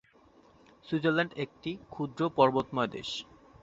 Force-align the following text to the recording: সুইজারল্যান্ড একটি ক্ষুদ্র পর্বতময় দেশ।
সুইজারল্যান্ড 0.85 1.31
একটি 1.43 1.71
ক্ষুদ্র 1.89 2.21
পর্বতময় 2.37 2.89
দেশ। 2.95 3.09